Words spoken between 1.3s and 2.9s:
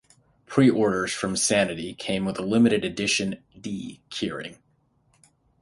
Sanity came with a limited